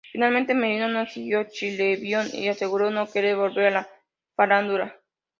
Finalmente, 0.11 0.55
Merino 0.55 0.87
no 0.87 1.05
siguió 1.05 1.41
en 1.41 1.47
Chilevisión 1.49 2.27
y 2.33 2.47
aseguró 2.47 2.89
no 2.89 3.05
querer 3.07 3.35
volver 3.35 3.67
a 3.67 3.69
la 3.69 3.87
farándula. 4.35 4.95